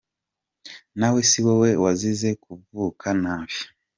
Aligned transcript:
Nawe 0.99 1.19
si 1.29 1.39
wowe 1.45 1.69
wazize 1.83 2.29
kuvuka 2.43 3.07
nabi.! 3.23 3.57